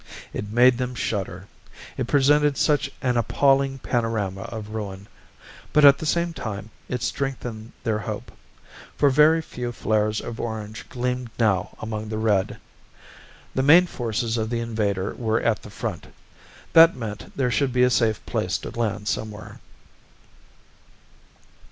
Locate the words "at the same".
5.85-6.33